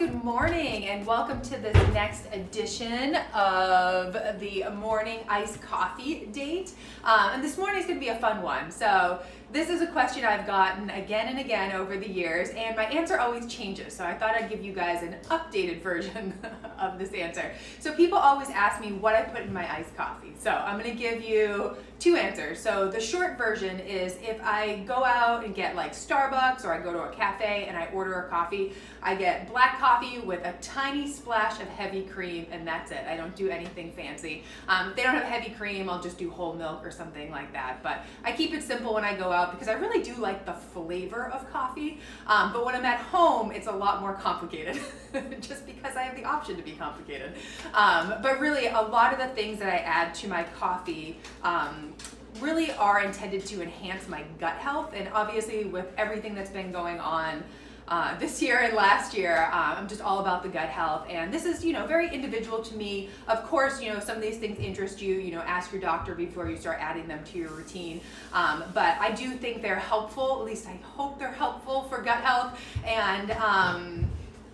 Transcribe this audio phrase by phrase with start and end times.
[0.00, 6.72] Good morning, and welcome to this next edition of the morning iced coffee date.
[7.04, 8.70] Um, and this morning is going to be a fun one.
[8.70, 9.20] So,
[9.52, 13.18] this is a question I've gotten again and again over the years, and my answer
[13.18, 13.92] always changes.
[13.94, 16.38] So I thought I'd give you guys an updated version
[16.78, 17.52] of this answer.
[17.80, 20.34] So people always ask me what I put in my iced coffee.
[20.38, 22.60] So I'm gonna give you two answers.
[22.60, 26.80] So the short version is if I go out and get like Starbucks or I
[26.80, 30.54] go to a cafe and I order a coffee, I get black coffee with a
[30.62, 33.04] tiny splash of heavy cream, and that's it.
[33.08, 34.44] I don't do anything fancy.
[34.68, 37.52] Um, if they don't have heavy cream, I'll just do whole milk or something like
[37.52, 37.82] that.
[37.82, 40.46] But I keep it simple when I go out out because I really do like
[40.46, 41.98] the flavor of coffee.
[42.26, 44.78] Um, but when I'm at home, it's a lot more complicated
[45.40, 47.34] just because I have the option to be complicated.
[47.74, 51.18] Um, but really, a lot of the things that I add to my coffee.
[51.42, 51.94] Um,
[52.38, 57.00] really are intended to enhance my gut health and obviously with everything that's been going
[57.00, 57.42] on
[57.90, 59.46] uh, this year and last year.
[59.52, 62.62] Um, I'm just all about the gut health, and this is you know very individual
[62.62, 63.10] to me.
[63.26, 65.16] Of course, you know some of these things interest you.
[65.16, 68.00] You know, ask your doctor before you start adding them to your routine.
[68.32, 70.38] Um, but I do think they're helpful.
[70.40, 72.60] At least I hope they're helpful for gut health.
[72.84, 74.10] And um,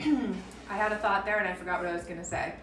[0.70, 2.54] I had a thought there, and I forgot what I was going to say.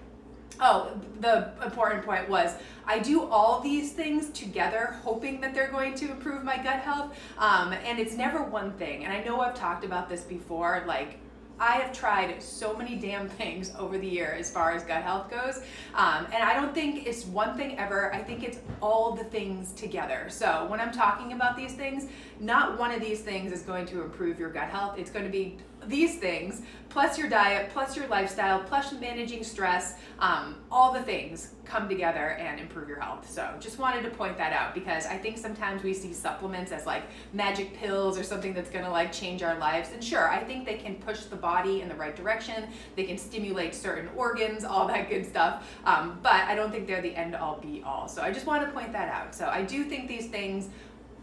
[0.60, 2.54] Oh, the important point was
[2.86, 7.18] I do all these things together, hoping that they're going to improve my gut health.
[7.38, 9.04] Um, and it's never one thing.
[9.04, 11.20] And I know I've talked about this before, like
[11.60, 15.30] I have tried so many damn things over the year as far as gut health
[15.30, 15.62] goes.
[15.94, 18.14] Um, and I don't think it's one thing ever.
[18.14, 20.28] I think it's all the things together.
[20.30, 22.08] So when I'm talking about these things,
[22.40, 24.98] not one of these things is going to improve your gut health.
[24.98, 25.58] It's going to be
[25.88, 31.52] these things, plus your diet, plus your lifestyle, plus managing stress, um, all the things
[31.66, 33.30] come together and improve your health.
[33.30, 36.86] So just wanted to point that out because I think sometimes we see supplements as
[36.86, 37.04] like
[37.34, 39.90] magic pills or something that's gonna like change our lives.
[39.92, 42.70] And sure, I think they can push the body in the right direction.
[42.96, 45.70] They can stimulate certain organs, all that good stuff.
[45.86, 48.08] Um, but I don't think they're the end all be all.
[48.08, 49.36] So I just want to point that out.
[49.36, 50.70] So I do think these things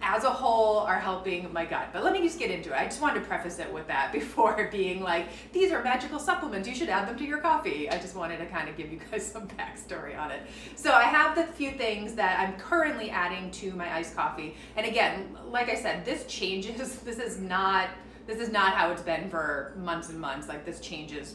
[0.02, 1.90] as a whole are helping my gut.
[1.92, 2.76] But let me just get into it.
[2.76, 6.68] I just wanted to preface it with that before being like, these are magical supplements.
[6.68, 7.88] You should add them to your coffee.
[7.88, 10.42] I just wanted to kind of give you guys some backstory on it.
[10.74, 14.56] So I have the few things that I'm currently adding to my iced coffee.
[14.76, 17.00] And again, like I said, this changes.
[17.12, 17.88] This is not
[18.26, 20.48] this is not how it's been for months and months.
[20.48, 21.34] Like this changes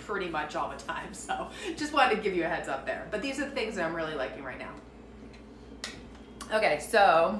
[0.00, 1.12] pretty much all the time.
[1.14, 3.06] So just wanted to give you a heads up there.
[3.10, 4.70] But these are the things that I'm really liking right now.
[6.52, 7.38] Okay, so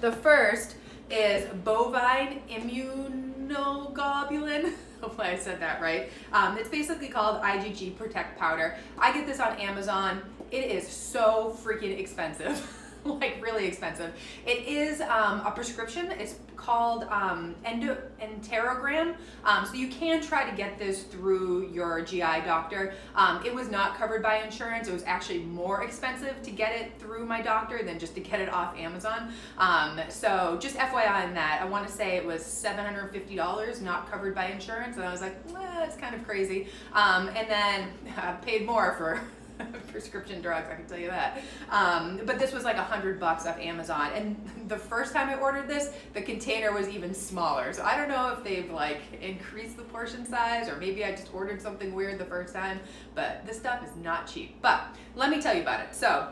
[0.00, 0.76] the first
[1.10, 4.72] is bovine immunoglobulin.
[5.00, 6.10] Hopefully, I said that right.
[6.32, 8.76] Um, it's basically called IgG Protect Powder.
[8.98, 10.20] I get this on Amazon.
[10.50, 12.74] It is so freaking expensive.
[13.04, 14.12] like really expensive.
[14.46, 16.10] It is um, a prescription.
[16.12, 19.16] It's called um, endo EnteraGam.
[19.44, 22.94] Um, so you can try to get this through your GI doctor.
[23.14, 24.88] Um, it was not covered by insurance.
[24.88, 28.40] It was actually more expensive to get it through my doctor than just to get
[28.40, 29.32] it off Amazon.
[29.56, 34.34] Um, so just FYI on that, I want to say it was $750 not covered
[34.34, 34.96] by insurance.
[34.96, 36.68] And I was like, well, that's kind of crazy.
[36.92, 39.20] Um, and then I paid more for
[39.92, 41.40] prescription drugs, I can tell you that.
[41.70, 44.36] Um, but this was like a hundred bucks off Amazon, and
[44.68, 47.72] the first time I ordered this, the container was even smaller.
[47.72, 51.32] So I don't know if they've like increased the portion size, or maybe I just
[51.34, 52.80] ordered something weird the first time.
[53.14, 54.60] But this stuff is not cheap.
[54.62, 54.82] But
[55.14, 55.94] let me tell you about it.
[55.94, 56.28] So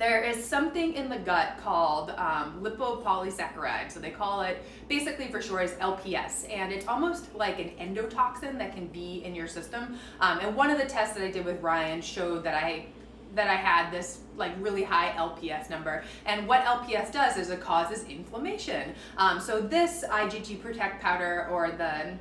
[0.00, 3.92] there is something in the gut called um, lipopolysaccharide.
[3.92, 8.56] So they call it basically for short is LPS, and it's almost like an endotoxin
[8.56, 9.98] that can be in your system.
[10.20, 12.86] Um, and one of the tests that I did with Ryan showed that I
[13.34, 16.02] that I had this like really high LPS number.
[16.24, 18.94] And what LPS does is it causes inflammation.
[19.18, 22.14] Um, so this IgG Protect powder or the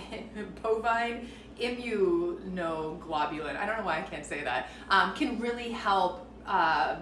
[0.62, 1.28] bovine
[1.60, 6.96] immunoglobulin, I don't know why I can't say that, um, can really help uh,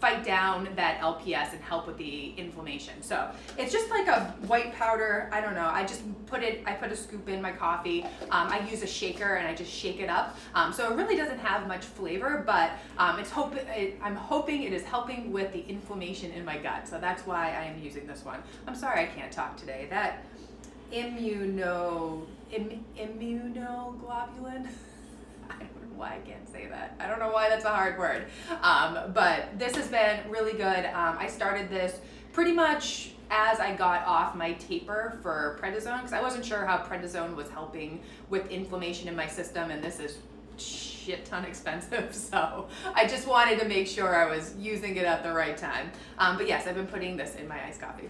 [0.00, 3.02] fight down that LPS and help with the inflammation.
[3.02, 5.28] So it's just like a white powder.
[5.32, 5.66] I don't know.
[5.66, 6.62] I just put it.
[6.66, 8.04] I put a scoop in my coffee.
[8.30, 10.36] Um, I use a shaker and I just shake it up.
[10.54, 13.54] Um, so it really doesn't have much flavor, but um, it's hope.
[13.56, 16.86] It, I'm hoping it is helping with the inflammation in my gut.
[16.86, 18.42] So that's why I am using this one.
[18.66, 19.86] I'm sorry I can't talk today.
[19.90, 20.24] That
[20.92, 24.68] immuno Im, immunoglobulin.
[25.98, 26.94] Why I can't say that.
[27.00, 28.26] I don't know why that's a hard word.
[28.62, 30.86] Um, but this has been really good.
[30.86, 32.00] Um, I started this
[32.32, 36.78] pretty much as I got off my taper for prednisone because I wasn't sure how
[36.78, 38.00] prednisone was helping
[38.30, 40.18] with inflammation in my system, and this is
[40.56, 42.14] shit ton expensive.
[42.28, 45.90] So I just wanted to make sure I was using it at the right time.
[46.18, 48.08] Um, but yes, I've been putting this in my iced coffee.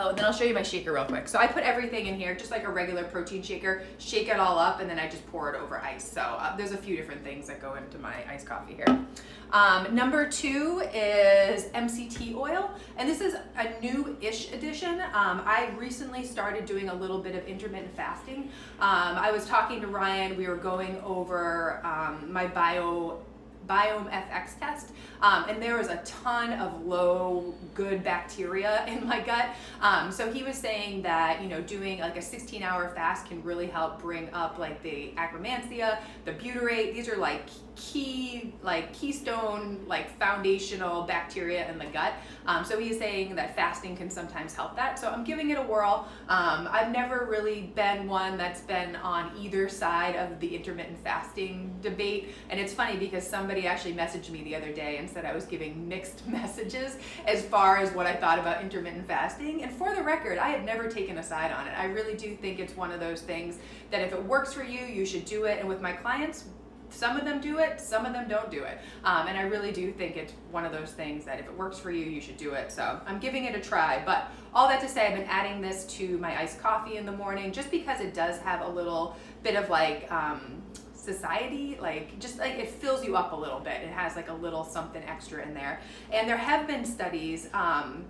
[0.00, 1.26] Oh, and then I'll show you my shaker real quick.
[1.26, 4.56] So I put everything in here, just like a regular protein shaker, shake it all
[4.56, 6.08] up, and then I just pour it over ice.
[6.08, 9.04] So uh, there's a few different things that go into my iced coffee here.
[9.52, 15.00] Um, number two is MCT oil, and this is a new-ish addition.
[15.00, 18.50] Um, I recently started doing a little bit of intermittent fasting.
[18.78, 23.20] Um, I was talking to Ryan, we were going over um, my bio
[23.68, 29.20] Biome FX test, um, and there was a ton of low good bacteria in my
[29.20, 29.50] gut.
[29.80, 33.42] Um, so he was saying that you know doing like a 16 hour fast can
[33.42, 36.94] really help bring up like the akkermansia, the butyrate.
[36.94, 37.46] These are like
[37.78, 42.12] key like keystone like foundational bacteria in the gut.
[42.46, 44.98] Um, so he's saying that fasting can sometimes help that.
[44.98, 46.08] So I'm giving it a whirl.
[46.28, 51.72] Um, I've never really been one that's been on either side of the intermittent fasting
[51.80, 55.34] debate, and it's funny because somebody actually messaged me the other day and said I
[55.34, 56.96] was giving mixed messages
[57.26, 59.62] as far as what I thought about intermittent fasting.
[59.62, 61.78] And for the record, I have never taken a side on it.
[61.78, 63.58] I really do think it's one of those things
[63.90, 65.60] that if it works for you, you should do it.
[65.60, 66.44] And with my clients,
[66.90, 68.78] some of them do it, some of them don't do it.
[69.04, 71.78] Um, and I really do think it's one of those things that if it works
[71.78, 72.72] for you, you should do it.
[72.72, 74.02] So I'm giving it a try.
[74.04, 77.12] But all that to say, I've been adding this to my iced coffee in the
[77.12, 80.62] morning just because it does have a little bit of like, um,
[80.94, 84.32] satiety like just like it fills you up a little bit it has like a
[84.32, 85.80] little something extra in there
[86.12, 88.04] and there have been studies um,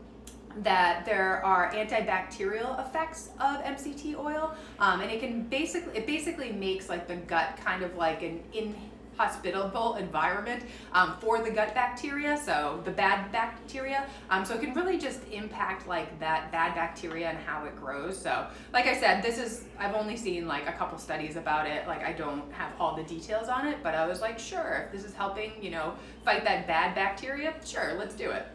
[0.63, 6.53] that there are antibacterial effects of MCT oil, um, and it can basically it basically
[6.53, 8.75] makes like the gut kind of like an in
[9.19, 14.07] hospitable environment um, for the gut bacteria, so the bad bacteria.
[14.31, 18.17] Um, so it can really just impact like that bad bacteria and how it grows.
[18.17, 21.87] So, like I said, this is, I've only seen like a couple studies about it.
[21.87, 24.93] Like I don't have all the details on it, but I was like, sure, if
[24.93, 25.95] this is helping, you know,
[26.25, 28.47] fight that bad bacteria, sure, let's do it.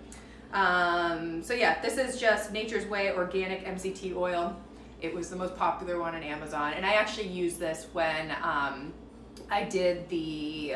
[0.53, 4.55] Um, so yeah, this is just Nature's Way Organic MCT Oil.
[5.01, 8.93] It was the most popular one on Amazon, and I actually used this when um,
[9.49, 10.75] I did the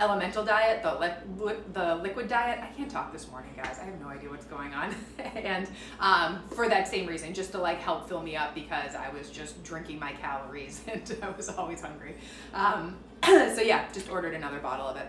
[0.00, 2.58] elemental diet, the li- the liquid diet.
[2.62, 3.78] I can't talk this morning, guys.
[3.80, 4.94] I have no idea what's going on,
[5.36, 5.68] and
[6.00, 9.30] um, for that same reason, just to like help fill me up because I was
[9.30, 12.16] just drinking my calories and I was always hungry.
[12.54, 15.06] Um, so yeah, just ordered another bottle of it.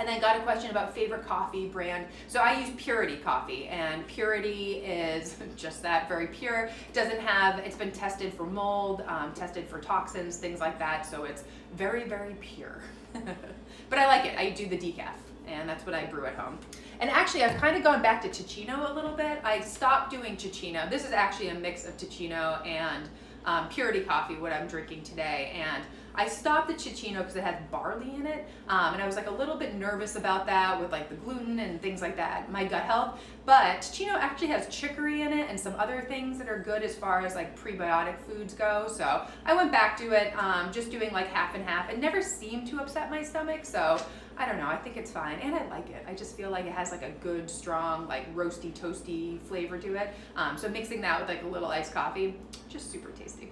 [0.00, 2.06] And then got a question about favorite coffee brand.
[2.26, 6.70] So I use Purity coffee, and Purity is just that, very pure.
[6.94, 11.04] Doesn't have, it's been tested for mold, um, tested for toxins, things like that.
[11.04, 11.44] So it's
[11.74, 12.80] very, very pure.
[13.12, 14.38] but I like it.
[14.38, 15.12] I do the decaf,
[15.46, 16.58] and that's what I brew at home.
[17.00, 19.40] And actually, I've kind of gone back to Teeccino a little bit.
[19.44, 20.88] I stopped doing Teeccino.
[20.88, 23.06] This is actually a mix of Teeccino and
[23.44, 25.52] um, Purity coffee, what I'm drinking today.
[25.54, 25.84] And
[26.14, 29.28] I stopped the Teeccino because it had barley in it, um, and I was like
[29.28, 32.64] a little bit nervous about that with like the gluten and things like that, my
[32.64, 33.20] gut health.
[33.46, 36.94] But Teeccino actually has chicory in it and some other things that are good as
[36.94, 38.86] far as like prebiotic foods go.
[38.88, 41.90] So I went back to it, um, just doing like half and half.
[41.90, 44.00] It never seemed to upset my stomach, so
[44.36, 44.68] I don't know.
[44.68, 46.02] I think it's fine, and I like it.
[46.08, 49.94] I just feel like it has like a good, strong, like roasty, toasty flavor to
[49.96, 50.14] it.
[50.34, 52.36] Um, so mixing that with like a little iced coffee,
[52.68, 53.49] just super tasty.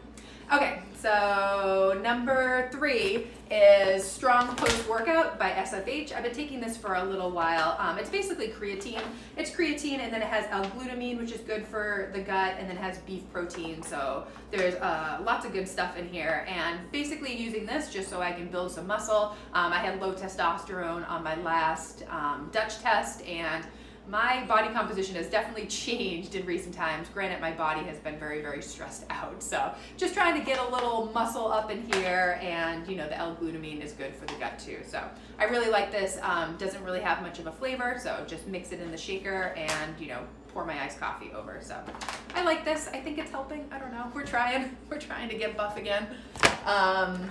[0.51, 6.17] Okay, so number three is Strong Post Workout by SFH.
[6.17, 7.77] I've been taking this for a little while.
[7.79, 9.03] Um, it's basically creatine.
[9.37, 12.79] It's creatine, and then it has L-glutamine, which is good for the gut, and then
[12.79, 13.83] has beef protein.
[13.83, 16.47] So there's uh, lots of good stuff in here.
[16.49, 19.37] And basically using this just so I can build some muscle.
[19.53, 23.67] Um, I had low testosterone on my last um, Dutch test, and
[24.09, 27.09] my body composition has definitely changed in recent times.
[27.09, 29.43] Granted, my body has been very, very stressed out.
[29.43, 33.17] So just trying to get a little muscle up in here and you know, the
[33.17, 34.79] L-glutamine is good for the gut too.
[34.87, 35.03] So
[35.39, 36.19] I really like this.
[36.23, 37.99] Um, doesn't really have much of a flavor.
[38.03, 40.21] So just mix it in the shaker and you know,
[40.53, 41.59] pour my iced coffee over.
[41.61, 41.77] So
[42.35, 42.89] I like this.
[42.93, 43.69] I think it's helping.
[43.71, 44.11] I don't know.
[44.15, 44.77] We're trying.
[44.91, 46.09] We're trying to get buff again.
[46.65, 47.31] Um,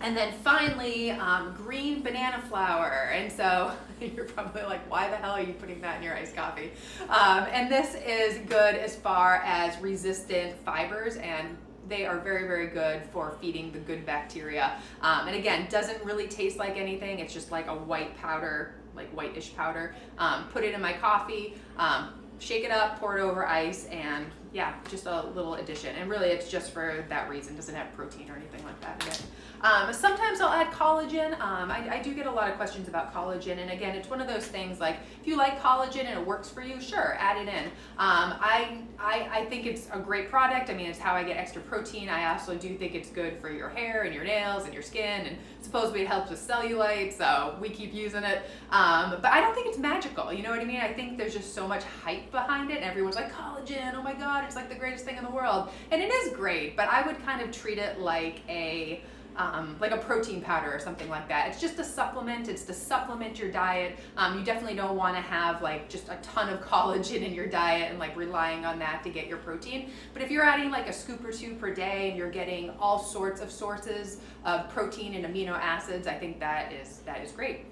[0.00, 3.10] and then finally, um, green banana flour.
[3.12, 6.34] And so you're probably like, why the hell are you putting that in your iced
[6.34, 6.72] coffee?
[7.08, 11.56] Um, and this is good as far as resistant fibers and
[11.88, 14.78] they are very, very good for feeding the good bacteria.
[15.02, 17.18] Um, and again, doesn't really taste like anything.
[17.18, 19.96] It's just like a white powder, like whitish powder.
[20.16, 24.26] Um, put it in my coffee, um, shake it up, pour it over ice, and
[24.52, 25.94] yeah, just a little addition.
[25.94, 27.54] And really, it's just for that reason.
[27.54, 29.22] It doesn't have protein or anything like that in it.
[29.62, 31.38] Um, sometimes I'll add collagen.
[31.38, 34.18] Um, I, I, do get a lot of questions about collagen, and again, it's one
[34.18, 37.36] of those things like if you like collagen and it works for you, sure, add
[37.36, 37.66] it in.
[37.98, 40.70] Um, I, I, I think it's a great product.
[40.70, 42.08] I mean, it's how I get extra protein.
[42.08, 45.26] I also do think it's good for your hair and your nails and your skin,
[45.26, 48.42] and supposedly it helps with cellulite, so we keep using it.
[48.70, 50.32] Um, but I don't think it's magical.
[50.32, 50.80] You know what I mean?
[50.80, 53.94] I think there's just so much hype behind it, and everyone's like collagen.
[53.94, 56.76] Oh my god, it's like the greatest thing in the world, and it is great.
[56.76, 59.02] But I would kind of treat it like a
[59.40, 61.48] um, like a protein powder or something like that.
[61.48, 62.48] It's just a supplement.
[62.48, 63.98] It's to supplement your diet.
[64.18, 67.46] Um, you definitely don't want to have like just a ton of collagen in your
[67.46, 69.90] diet and like relying on that to get your protein.
[70.12, 72.98] But if you're adding like a scoop or two per day and you're getting all
[72.98, 77.64] sorts of sources of protein and amino acids, I think that is that is great.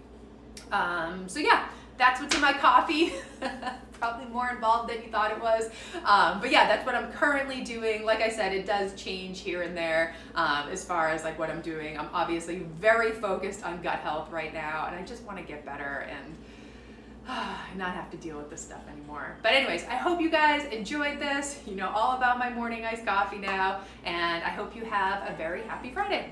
[0.72, 3.12] Um, so yeah, that's what's in my coffee.
[3.98, 5.70] Probably more involved than you thought it was.
[6.04, 8.04] Um, but yeah, that's what I'm currently doing.
[8.04, 11.50] Like I said, it does change here and there um, as far as like what
[11.50, 11.98] I'm doing.
[11.98, 15.64] I'm obviously very focused on gut health right now, and I just want to get
[15.64, 16.34] better and
[17.76, 19.36] not have to deal with this stuff anymore.
[19.42, 21.60] But anyways, I hope you guys enjoyed this.
[21.66, 25.36] You know all about my morning iced coffee now, and I hope you have a
[25.36, 26.30] very happy Friday.